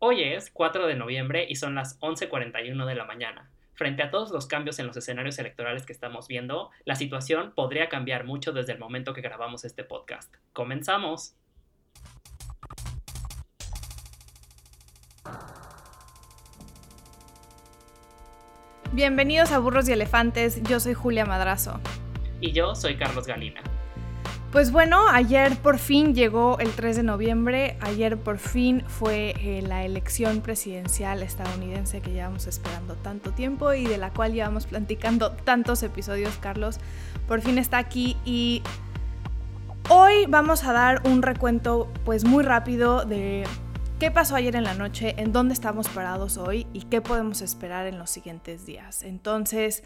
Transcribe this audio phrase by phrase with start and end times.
[0.00, 3.50] Hoy es 4 de noviembre y son las 11.41 de la mañana.
[3.74, 7.88] Frente a todos los cambios en los escenarios electorales que estamos viendo, la situación podría
[7.88, 10.32] cambiar mucho desde el momento que grabamos este podcast.
[10.52, 11.34] ¡Comenzamos!
[18.92, 21.80] Bienvenidos a Burros y Elefantes, yo soy Julia Madrazo.
[22.40, 23.67] Y yo soy Carlos Galina.
[24.52, 29.60] Pues bueno, ayer por fin llegó el 3 de noviembre, ayer por fin fue eh,
[29.60, 35.32] la elección presidencial estadounidense que llevamos esperando tanto tiempo y de la cual llevamos platicando
[35.32, 36.78] tantos episodios, Carlos.
[37.26, 38.62] Por fin está aquí y
[39.90, 43.44] hoy vamos a dar un recuento pues muy rápido de
[44.00, 47.86] qué pasó ayer en la noche, en dónde estamos parados hoy y qué podemos esperar
[47.86, 49.02] en los siguientes días.
[49.02, 49.84] Entonces,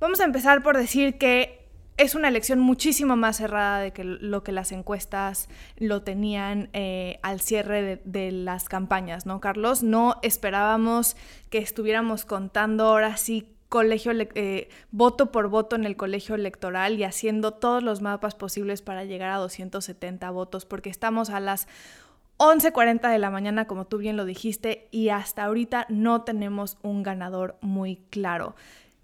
[0.00, 1.57] vamos a empezar por decir que
[1.98, 7.18] es una elección muchísimo más cerrada de que lo que las encuestas lo tenían eh,
[7.22, 9.82] al cierre de, las campañas, ¿no, Carlos?
[9.82, 11.16] No esperábamos
[11.50, 17.04] que estuviéramos contando ahora sí colegio eh, voto por voto en el colegio electoral y
[17.04, 21.66] haciendo todos los mapas posibles para llegar a 270 votos, porque estamos a las
[22.38, 27.02] 11:40 de la mañana, como tú bien lo dijiste, y hasta ahorita no tenemos un
[27.02, 28.54] ganador muy claro.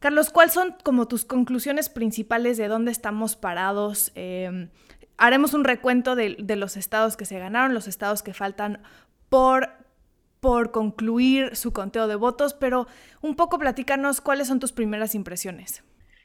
[0.05, 4.13] Carlos, ¿cuáles son como tus conclusiones principales de dónde estamos parados?
[4.15, 4.69] Em,
[5.17, 8.83] haremos un recuento de, los estados que se ganaron, los estados que faltan
[9.31, 9.71] por,
[10.41, 12.87] por concluir su conteo de votos, pero
[13.23, 15.83] un poco platícanos cuáles son tus primeras impresiones.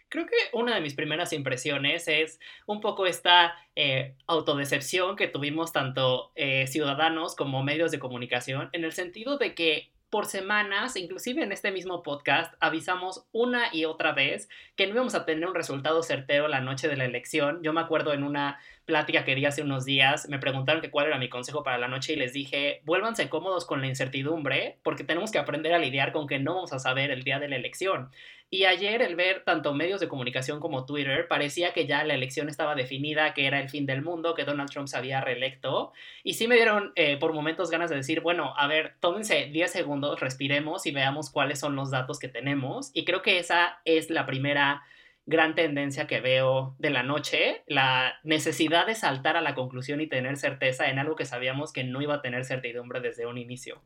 [0.10, 5.72] Creo que una de mis primeras impresiones es un poco esta eh, autodecepción que tuvimos
[5.72, 11.44] tanto eh, ciudadanos como medios de comunicación, en el sentido de que por semanas, inclusive
[11.44, 15.56] en este mismo podcast, avisamos una y otra vez que no íbamos a tener un
[15.56, 17.62] resultado certero la noche de la elección.
[17.64, 18.60] Yo me acuerdo en una
[18.90, 21.88] plática que di hace unos días, me preguntaron que cuál era mi consejo para la
[21.88, 26.12] noche y les dije, vuélvanse cómodos con la incertidumbre porque tenemos que aprender a lidiar
[26.12, 28.10] con que no vamos a saber el día de la elección.
[28.52, 32.50] Y ayer el ver tanto medios de comunicación como Twitter parecía que ya la elección
[32.50, 35.94] estaba definida, que era el fin del mundo, que Donald Trump se había reelecto.
[36.24, 39.72] Y sí me dieron eh, por momentos ganas de decir, bueno, a ver, tómense 10
[39.72, 42.90] segundos, respiremos y veamos cuáles son los datos que tenemos.
[42.96, 44.82] Y creo que esa es la primera
[45.30, 50.08] gran tendencia que veo de la noche, la necesidad de saltar a la conclusión y
[50.08, 53.80] tener certeza en algo que sabíamos que no iba a tener certidumbre desde un inicio.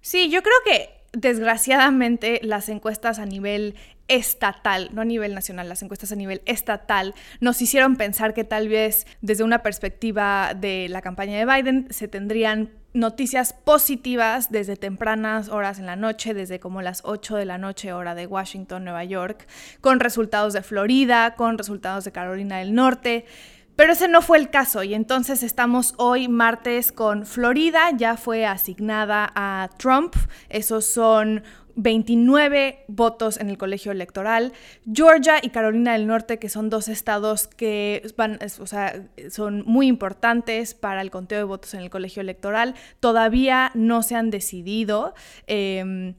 [0.00, 3.74] Sí, yo creo que desgraciadamente las encuestas a nivel
[4.08, 8.68] estatal, no a nivel nacional, las encuestas a nivel estatal nos hicieron pensar que tal
[8.68, 15.48] vez desde una perspectiva de la campaña de Biden se tendrían noticias positivas desde tempranas
[15.48, 19.04] horas en la noche, desde como las 8 de la noche hora de Washington, Nueva
[19.04, 19.46] York,
[19.80, 23.26] con resultados de Florida, con resultados de Carolina del Norte.
[23.76, 28.46] Pero ese no fue el caso y entonces estamos hoy martes con Florida, ya fue
[28.46, 30.16] asignada a Trump,
[30.48, 31.42] esos son
[31.76, 34.54] 29 votos en el colegio electoral.
[34.90, 39.86] Georgia y Carolina del Norte, que son dos estados que van, o sea, son muy
[39.86, 45.14] importantes para el conteo de votos en el colegio electoral, todavía no se han decidido.
[45.46, 46.14] Em,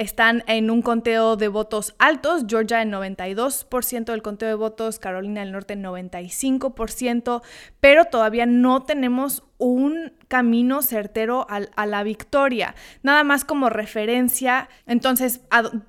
[0.00, 5.42] están en un conteo de votos altos, Georgia en 92% del conteo de votos, Carolina
[5.42, 7.42] del Norte en 95%,
[7.80, 12.74] pero todavía no tenemos un camino certero a, la victoria.
[13.02, 15.42] Nada más como referencia, entonces,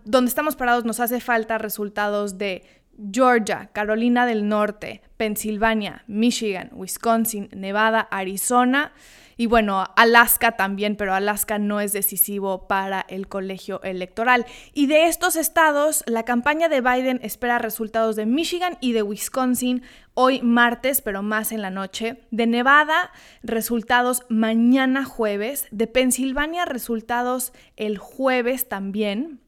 [0.04, 2.64] donde estamos parados nos hace falta resultados de
[3.12, 8.92] Georgia, Carolina del Norte, Pensilvania, Michigan, Wisconsin, Nevada, Arizona
[9.42, 14.46] y bueno, Alaska también, pero Alaska no es decisivo para el colegio electoral.
[14.72, 19.82] Y de estos estados, la campaña de Biden espera resultados de Michigan y de Wisconsin
[20.14, 22.22] hoy martes, pero más en la noche.
[22.30, 25.68] De Nevada, resultados mañana jueves.
[25.72, 29.40] De Pensilvania, resultados el jueves también.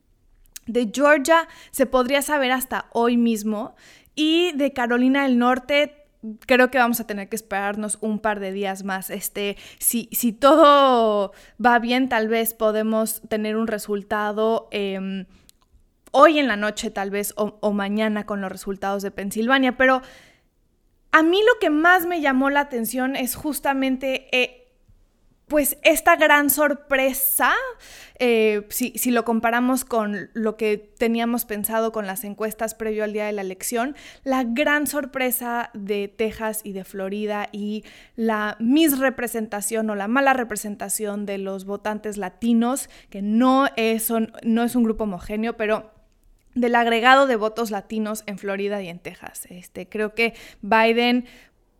[0.65, 3.75] De Georgia se podría saber hasta hoy mismo.
[4.15, 6.03] Y de Carolina del Norte
[6.45, 9.09] creo que vamos a tener que esperarnos un par de días más.
[9.09, 15.25] Este, si, si todo va bien, tal vez podemos tener un resultado em,
[16.11, 19.77] hoy en la noche, tal vez, o, mañana con los resultados de Pensilvania.
[19.77, 20.01] Pero
[21.11, 24.62] a mí lo que más me llamó la atención es justamente eh,
[25.47, 27.53] pues esta gran sorpresa,
[28.17, 33.25] eh, si, lo comparamos con lo que teníamos pensado con las encuestas previo al día
[33.25, 37.83] de la elección, la gran sorpresa de Texas y de Florida y
[38.15, 44.11] la misrepresentación o la mala representación de los votantes latinos, que no es,
[44.43, 45.91] no es un grupo homogéneo, pero
[46.55, 49.47] del agregado de votos latinos en Florida y en Texas.
[49.49, 51.25] Este, creo que Biden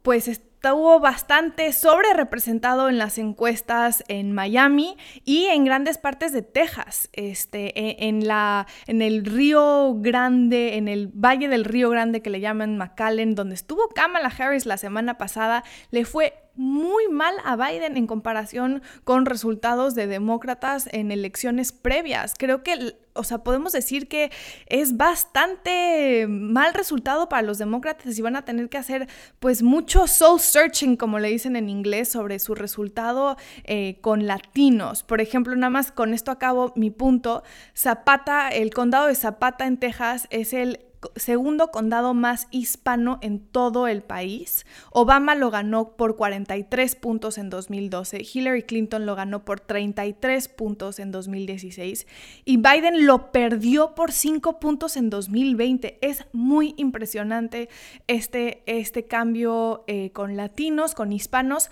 [0.02, 0.28] pues
[0.64, 4.96] estuvo bastante sobre representado en las encuestas en Miami
[5.26, 10.88] y en grandes partes de Texas, este, e, en, la, en el Río Grande, en
[10.88, 15.18] el Valle del Río Grande que le llaman McAllen, donde estuvo Kamala Harris la semana
[15.18, 21.72] pasada, le fue muy mal a Biden en comparación con resultados de demócratas en elecciones
[21.72, 22.36] previas.
[22.38, 24.32] Creo que, o sea, podemos decir que
[24.68, 29.08] es bastante mal resultado para los demócratas y van a tener que hacer
[29.40, 35.02] pues mucho soul searching, como le dicen en inglés, sobre su resultado eh, con latinos.
[35.02, 37.44] Por ejemplo, nada más con esto acabo mi punto.
[37.76, 40.80] Zapata, el condado de Zapata en Texas es el
[41.16, 44.66] segundo condado más hispano en todo el país.
[44.92, 51.00] Obama lo ganó por 43 puntos en 2012, Hillary Clinton lo ganó por 33 puntos
[51.00, 52.08] en 2016
[52.46, 56.00] y Biden lo perdió por 5 puntos en 2020.
[56.02, 57.70] Es muy impresionante
[58.08, 61.70] este, este cambio eh, con latinos, con hispanos.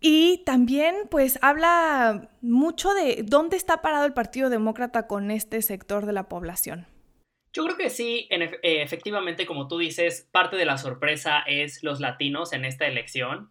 [0.00, 6.06] Y también pues habla mucho de dónde está parado el Partido Demócrata con este sector
[6.06, 6.86] de la población.
[7.56, 12.00] Yo creo que sí, eh, efectivamente, como tú dices, parte de la sorpresa es los
[12.00, 13.50] latinos en esta elección.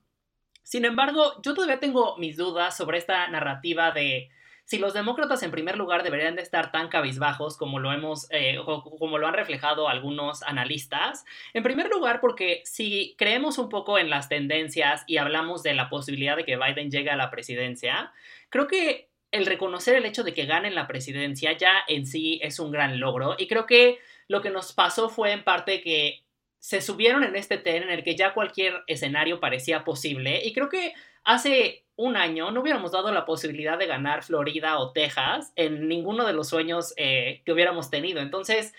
[0.62, 4.30] Sin embargo, yo todavía tengo mis dudas sobre esta narrativa de
[4.64, 8.58] si los demócratas en primer lugar deberían de estar tan cabizbajos como lo hemos eh,
[8.64, 11.26] como lo han reflejado algunos analistas.
[11.56, 15.90] En primer lugar, porque si creemos un poco en las tendencias y hablamos de la
[15.90, 18.14] posibilidad de que Biden llegue a la presidencia,
[18.50, 22.60] creo que el reconocer el hecho de que ganen la presidencia ya en sí es
[22.60, 26.24] un gran logro y creo que lo que nos pasó fue en parte que
[26.60, 30.70] se subieron en este tren en el que ya cualquier escenario parecía posible y creo
[30.70, 30.94] que
[31.24, 36.26] hace un año no hubiéramos dado la posibilidad de ganar Florida o Texas en ninguno
[36.26, 38.20] de los sueños eh, que hubiéramos tenido.
[38.20, 38.74] Entonces,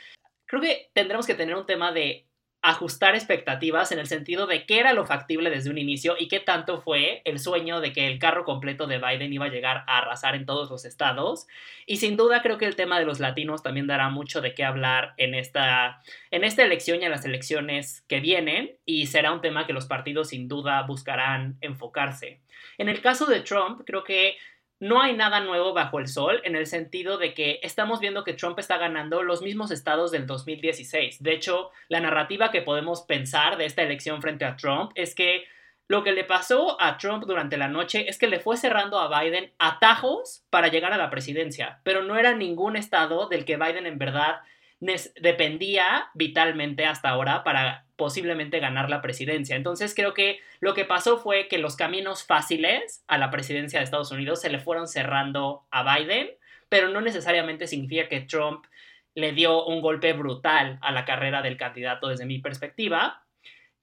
[0.44, 2.25] creo que tendremos que tener un tema de
[2.66, 6.40] ajustar expectativas en el sentido de qué era lo factible desde un inicio y qué
[6.40, 9.98] tanto fue el sueño de que el carro completo de Biden iba a llegar a
[9.98, 11.46] arrasar en todos los estados.
[11.86, 14.64] Y sin duda creo que el tema de los latinos también dará mucho de qué
[14.64, 16.02] hablar en esta,
[16.32, 19.86] en esta elección y en las elecciones que vienen y será un tema que los
[19.86, 22.40] partidos sin duda buscarán enfocarse.
[22.78, 24.38] En el caso de Trump, creo que
[24.78, 28.34] no hay nada nuevo bajo el sol en el sentido de que estamos viendo que
[28.34, 31.22] Trump está ganando los mismos estados del 2016.
[31.22, 35.44] De hecho, la narrativa que podemos pensar de esta elección frente a Trump es que
[35.88, 39.20] lo que le pasó a Trump durante la noche es que le fue cerrando a
[39.20, 43.86] Biden atajos para llegar a la presidencia, pero no era ningún estado del que Biden
[43.86, 44.40] en verdad
[44.80, 49.56] dependía vitalmente hasta ahora para posiblemente ganar la presidencia.
[49.56, 53.84] Entonces creo que lo que pasó fue que los caminos fáciles a la presidencia de
[53.84, 56.28] Estados Unidos se le fueron cerrando a Biden,
[56.68, 58.66] pero no necesariamente significa que Trump
[59.14, 63.22] le dio un golpe brutal a la carrera del candidato desde mi perspectiva.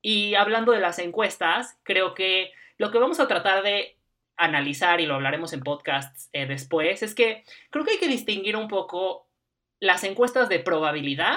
[0.01, 3.97] Y hablando de las encuestas, creo que lo que vamos a tratar de
[4.37, 8.55] analizar, y lo hablaremos en podcasts eh, después, es que creo que hay que distinguir
[8.55, 9.27] un poco
[9.83, 11.35] las encuestas de probabilidad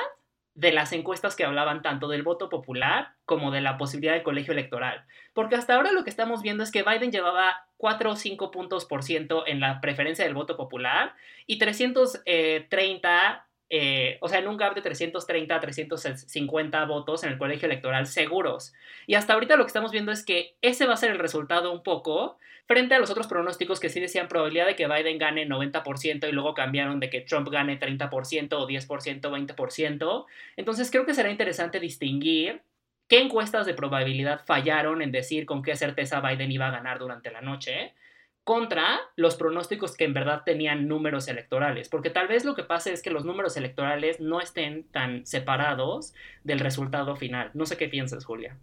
[0.54, 4.52] de las encuestas que hablaban tanto del voto popular como de la posibilidad del colegio
[4.52, 5.04] electoral.
[5.34, 8.84] Porque hasta ahora lo que estamos viendo es que Biden llevaba 4 o 5 puntos
[8.84, 14.56] por ciento en la preferencia del voto popular y 330 eh, o sea, en un
[14.56, 18.72] gap de 330 a 350 votos en el colegio electoral seguros.
[19.06, 21.72] Y hasta ahorita lo que estamos viendo es que ese va a ser el resultado
[21.72, 25.48] un poco frente a los otros pronósticos que sí decían probabilidad de que Biden gane
[25.48, 30.26] 90% y luego cambiaron de que Trump gane 30% o 10%, 20%.
[30.56, 32.62] Entonces creo que será interesante distinguir
[33.08, 37.30] qué encuestas de probabilidad fallaron en decir con qué certeza Biden iba a ganar durante
[37.30, 37.94] la noche
[38.46, 42.92] contra los pronósticos que en verdad tenían números electorales, porque tal vez lo que pase
[42.92, 47.50] es que los números electorales no estén tan separados del resultado final.
[47.54, 48.56] No sé qué piensas, Julia.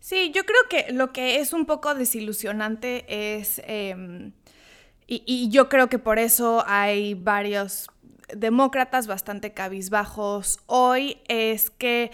[0.00, 4.32] Sí, yo creo que lo que es un poco desilusionante es, em,
[5.06, 7.86] y, y yo creo que por eso hay varios
[8.34, 12.10] demócratas bastante cabizbajos hoy, es que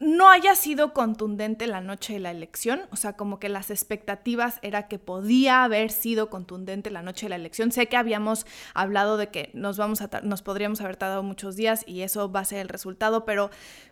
[0.00, 4.58] no haya sido contundente la noche de la elección, o sea, como que las expectativas
[4.62, 7.70] era que podía haber sido contundente la noche de la elección.
[7.70, 11.84] Sé que habíamos hablado de que nos vamos a nos podríamos haber tardado muchos días
[11.86, 13.50] y eso va a ser el resultado, pero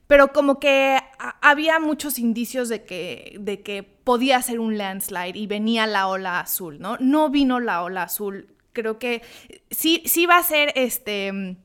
[0.08, 0.98] pero como que
[1.40, 6.40] había muchos indicios de que de que podía ser un landslide y venía la ola
[6.40, 6.96] azul, ¿no?
[6.98, 8.48] No vino la ola azul.
[8.72, 9.22] Creo que
[9.70, 11.56] sí sí va a ser este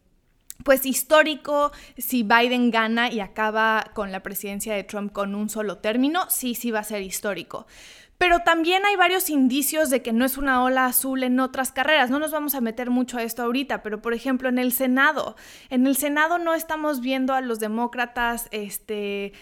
[0.63, 5.77] pues histórico si Biden gana y acaba con la presidencia de Trump con un solo
[5.77, 7.67] término, sí, sí va a ser histórico.
[8.17, 12.09] Pero también hay varios indicios de que no es una ola azul en otras carreras.
[12.09, 15.35] No nos vamos a meter mucho a esto ahorita, pero por ejemplo en el Senado.
[15.69, 19.33] En el Senado no estamos viendo a los demócratas este,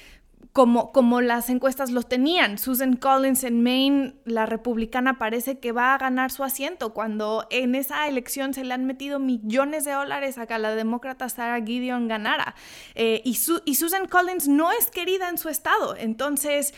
[0.55, 2.57] como, como las encuestas lo tenían.
[2.57, 7.75] Susan Collins en Maine, la republicana, parece que va a ganar su asiento cuando en
[7.75, 12.07] esa elección se le han metido millones de dólares a que la demócrata Sarah Gideon
[12.07, 12.55] ganara.
[12.93, 15.93] Eh, y, y, Susan Collins no es querida en su estado.
[15.97, 16.73] Entonces,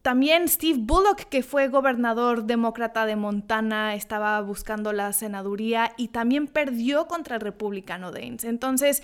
[0.00, 6.46] también Steve Bullock, que fue gobernador demócrata de Montana, estaba buscando la senaduría y también
[6.46, 8.44] perdió contra el republicano Daines.
[8.44, 9.02] Entonces,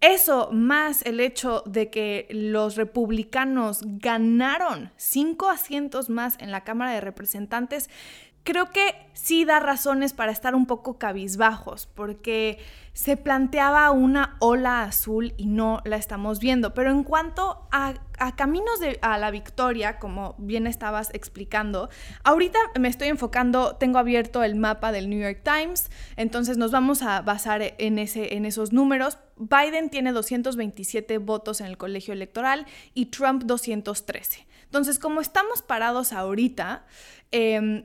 [0.00, 6.92] eso más el hecho de que los republicanos ganaron cinco asientos más en la Cámara
[6.92, 7.90] de Representantes,
[8.44, 12.58] creo que sí da razones para estar un poco cabizbajos, porque
[12.92, 16.74] se planteaba una ola azul y no la estamos viendo.
[16.74, 17.94] Pero en cuanto a,
[18.36, 21.88] caminos a la victoria, como bien estabas explicando,
[22.24, 27.02] ahorita me estoy enfocando, tengo abierto el mapa del New York Times, entonces nos vamos
[27.02, 29.18] a basar en, ese, en esos números.
[29.36, 34.46] Biden tiene 227 votos en el colegio electoral y Trump 213.
[34.64, 36.84] Entonces, como estamos parados ahorita,
[37.32, 37.84] eh,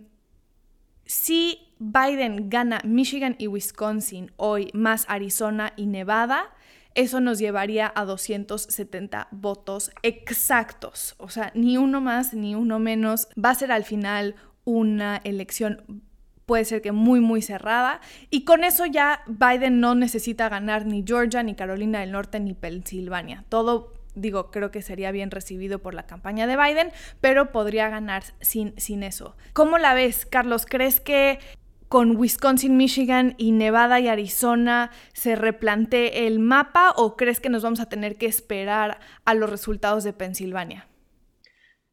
[1.05, 6.53] si Biden gana Michigan y Wisconsin hoy, más Arizona y Nevada,
[6.95, 11.15] eso nos llevaría a 270 votos exactos.
[11.17, 13.27] O sea, ni uno más ni uno menos.
[13.43, 16.01] Va a ser al final una elección
[16.45, 17.99] puede ser que muy, muy cerrada.
[18.29, 22.53] Y con eso ya Biden no necesita ganar ni Georgia, ni Carolina del Norte, ni
[22.53, 23.43] Pensilvania.
[23.49, 26.91] Todo digo, creo que sería bien recibido por la campaña de Biden,
[27.21, 29.35] pero podría ganar sin, sin eso.
[29.53, 30.65] ¿Cómo la ves, Carlos?
[30.65, 31.39] ¿Crees que
[31.87, 37.63] con Wisconsin, Michigan y Nevada y Arizona se replantee el mapa o crees que nos
[37.63, 40.87] vamos a tener que esperar a los resultados de Pensilvania?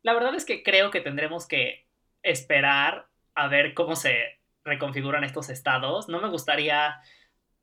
[0.02, 1.86] La verdad es que creo que tendremos que
[2.22, 6.08] esperar a ver cómo se reconfiguran estos estados.
[6.08, 7.00] No me gustaría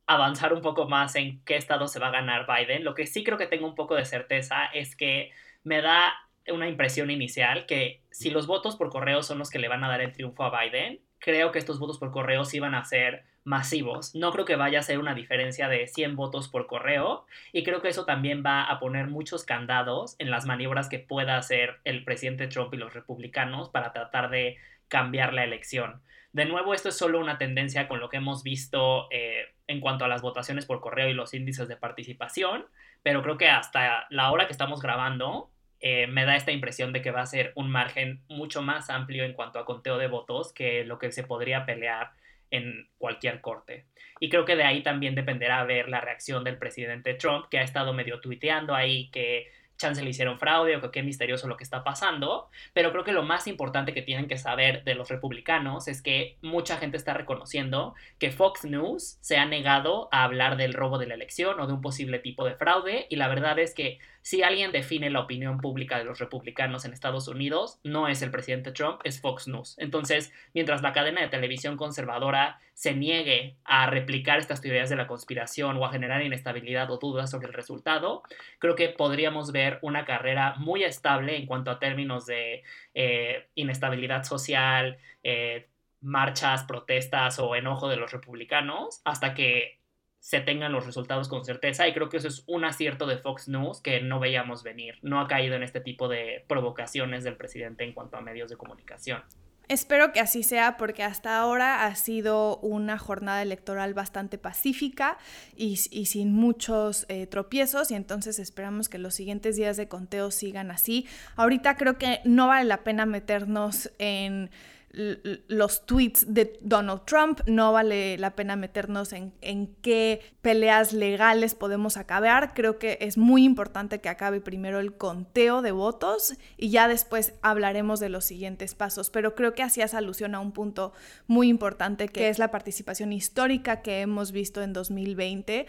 [0.09, 2.83] avanzar un poco más en qué estado se va a ganar Biden.
[2.83, 5.31] Lo que sí creo que tengo un poco de certeza es que
[5.63, 6.15] me da
[6.51, 9.87] una impresión inicial que si los votos por correo son los que le van a
[9.87, 13.23] dar el triunfo a Biden, creo que estos votos por correo sí van a ser
[13.43, 14.15] masivos.
[14.15, 17.79] No creo que vaya a ser una diferencia de 100 votos por correo y creo
[17.83, 22.03] que eso también va a poner muchos candados en las maniobras que pueda hacer el
[22.03, 26.01] presidente Trump y los republicanos para tratar de cambiar la elección.
[26.31, 30.05] De nuevo, esto es solo una tendencia con lo que hemos visto eh, en cuanto
[30.05, 32.65] a las votaciones por correo y los índices de participación,
[33.01, 37.01] pero creo que hasta la hora que estamos grabando eh, me da esta impresión de
[37.01, 40.53] que va a ser un margen mucho más amplio en cuanto a conteo de votos
[40.53, 42.11] que lo que se podría pelear
[42.51, 43.85] en cualquier corte.
[44.19, 47.63] Y creo que de ahí también dependerá ver la reacción del presidente Trump, que ha
[47.63, 49.47] estado medio tuiteando ahí que
[49.79, 53.11] chance le hicieron fraude o que qué misterioso lo que está pasando, pero creo que
[53.11, 57.13] lo más importante que tienen que saber de los republicanos es que mucha gente está
[57.13, 61.65] reconociendo que Fox News se ha negado a hablar del robo de la elección o
[61.65, 63.97] de un posible tipo de fraude y la verdad es que
[64.29, 68.29] si alguien define la opinión pública de los republicanos en Estados Unidos, no es el
[68.29, 69.75] presidente Trump, es Fox News.
[69.79, 75.07] Entonces, mientras la cadena de televisión conservadora se niegue a replicar estas teorías de la
[75.07, 78.21] conspiración o a generar inestabilidad o dudas sobre el resultado,
[78.59, 82.61] creo que podríamos ver una carrera muy estable en cuanto a términos de
[82.93, 85.69] eh, inestabilidad social, eh,
[86.01, 89.78] marchas, protestas o enojo de los republicanos, hasta que
[90.19, 93.47] se tengan los resultados con certeza y creo que eso es un acierto de Fox
[93.47, 94.95] News que no veíamos venir.
[95.01, 98.57] No ha caído en este tipo de provocaciones del presidente en cuanto a medios de
[98.57, 99.23] comunicación.
[99.69, 105.19] Espero que así sea porque hasta ahora ha sido una jornada electoral bastante pacífica
[105.55, 110.71] y, sin muchos eh, tropiezos y entonces esperamos que los siguientes días de conteo sigan
[110.71, 111.05] así.
[111.35, 114.49] Ahorita creo que no vale la pena meternos en
[114.91, 121.95] los tweets de Donald Trump, no vale la pena meternos en, qué peleas legales podemos
[121.95, 122.53] acabar.
[122.53, 127.33] Creo que es muy importante que acabe primero el conteo de votos y ya después
[127.41, 129.09] hablaremos de los siguientes pasos.
[129.09, 130.93] Pero creo que hacías alusión a un punto
[131.27, 135.67] muy importante que es la participación histórica que hemos visto en 2020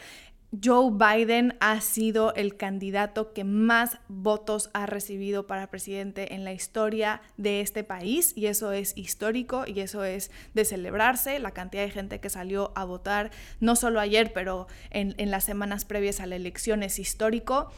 [0.53, 6.53] Joe Biden ha sido el candidato que más votos ha recibido para presidente en la
[6.53, 11.85] historia de este país y eso es histórico y eso es de celebrarse, la cantidad
[11.85, 13.31] de gente que salió a votar,
[13.61, 17.71] no solo ayer, pero en, las semanas previas a la elección es histórico.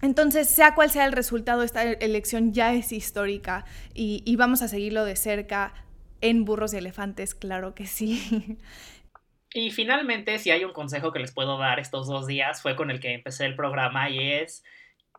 [0.00, 4.68] Entonces, sea cual sea el resultado, esta elección ya es histórica y, y vamos a
[4.68, 5.74] seguirlo de cerca
[6.20, 8.58] en burros y elefantes, claro que sí.
[9.52, 12.90] Y finalmente, si hay un consejo que les puedo dar estos dos días, fue con
[12.90, 14.62] el que empecé el programa y es,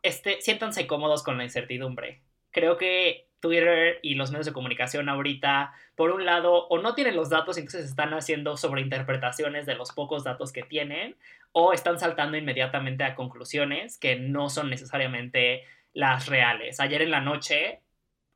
[0.04, 2.22] este, siéntanse cómodos con la incertidumbre.
[2.52, 7.16] Creo que Twitter y los medios de comunicación ahorita, por un lado, o no tienen
[7.16, 11.16] los datos, entonces están haciendo sobreinterpretaciones de los pocos datos que tienen,
[11.52, 16.80] o están saltando inmediatamente a conclusiones que no son necesariamente las reales.
[16.80, 17.82] Ayer en la noche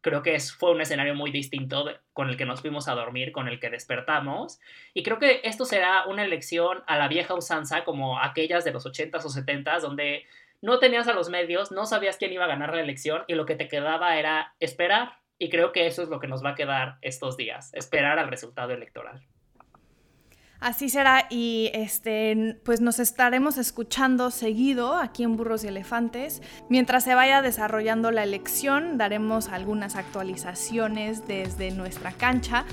[0.04, 3.48] creo que fue un escenario muy distinto con el que nos fuimos a dormir, con
[3.48, 4.60] el que despertamos.
[4.94, 8.86] Y creo que esto será una elección a la vieja usanza, como aquellas de los
[8.86, 10.26] 80s o 70s, donde
[10.62, 13.46] no tenías a los medios, no sabías quién iba a ganar la elección y lo
[13.46, 15.20] que te quedaba era esperar.
[15.40, 18.30] Y creo que eso es lo que nos va a quedar estos días, esperar al
[18.30, 19.26] resultado electoral.
[20.64, 26.42] Así será y este, pues nos estaremos escuchando seguido aquí en Burros y Elefantes.
[26.70, 32.64] Mientras se vaya desarrollando la elección, daremos algunas actualizaciones desde nuestra cancha.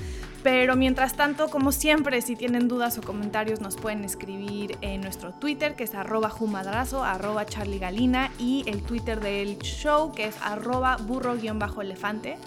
[0.41, 5.33] Pero mientras tanto, como siempre, si tienen dudas o comentarios nos pueden escribir en nuestro
[5.33, 10.95] Twitter, que es arroba jumadrazo, arroba charligalina, y el Twitter del show, que es arroba
[10.95, 12.37] burro-elefante.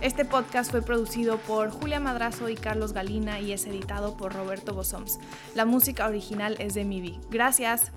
[0.00, 4.72] Este podcast fue producido por Julia Madrazo y Carlos Galina y es editado por Roberto
[4.72, 5.18] Bosoms.
[5.54, 7.20] La música original es de Mibi.
[7.30, 7.92] Gracias.